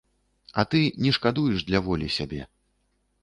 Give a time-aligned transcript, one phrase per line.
[0.61, 2.41] А ты не шкадуеш для волі сябе.